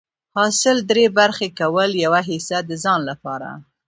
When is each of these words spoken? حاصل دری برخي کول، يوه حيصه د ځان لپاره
حاصل 0.37 0.77
دری 0.89 1.05
برخي 1.19 1.49
کول، 1.59 1.91
يوه 2.05 2.19
حيصه 2.27 2.57
د 2.69 2.71
ځان 2.83 2.99
لپاره 3.09 3.49